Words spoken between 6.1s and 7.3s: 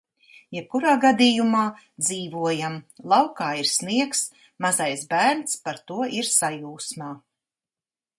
ir sajūsmā.